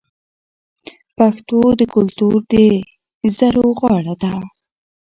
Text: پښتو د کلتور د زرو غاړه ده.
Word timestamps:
پښتو 1.17 1.59
د 1.79 1.81
کلتور 1.95 2.37
د 2.51 2.53
زرو 3.37 3.67
غاړه 3.79 4.13
ده. 4.23 4.33